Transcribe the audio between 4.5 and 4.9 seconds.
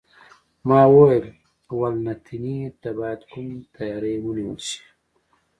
شي؟